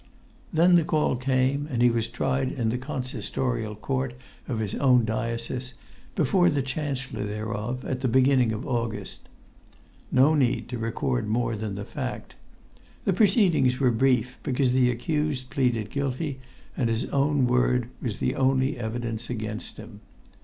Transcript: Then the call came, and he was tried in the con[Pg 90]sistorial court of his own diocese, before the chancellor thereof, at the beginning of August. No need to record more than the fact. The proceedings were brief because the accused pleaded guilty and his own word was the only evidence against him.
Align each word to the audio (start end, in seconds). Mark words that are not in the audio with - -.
Then 0.51 0.73
the 0.77 0.83
call 0.83 1.15
came, 1.15 1.67
and 1.69 1.79
he 1.79 1.91
was 1.91 2.07
tried 2.07 2.51
in 2.51 2.69
the 2.69 2.77
con[Pg 2.79 3.17
90]sistorial 3.37 3.79
court 3.79 4.15
of 4.47 4.57
his 4.57 4.73
own 4.73 5.05
diocese, 5.05 5.75
before 6.15 6.49
the 6.49 6.63
chancellor 6.63 7.23
thereof, 7.23 7.85
at 7.85 8.01
the 8.01 8.07
beginning 8.07 8.51
of 8.51 8.65
August. 8.65 9.29
No 10.11 10.33
need 10.33 10.67
to 10.69 10.79
record 10.79 11.27
more 11.27 11.55
than 11.55 11.75
the 11.75 11.85
fact. 11.85 12.35
The 13.05 13.13
proceedings 13.13 13.79
were 13.79 13.91
brief 13.91 14.39
because 14.41 14.71
the 14.73 14.89
accused 14.89 15.51
pleaded 15.51 15.91
guilty 15.91 16.39
and 16.75 16.89
his 16.89 17.05
own 17.11 17.45
word 17.45 17.87
was 18.01 18.17
the 18.17 18.33
only 18.33 18.79
evidence 18.79 19.29
against 19.29 19.77
him. 19.77 19.99